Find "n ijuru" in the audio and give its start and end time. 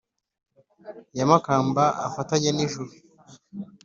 2.53-2.91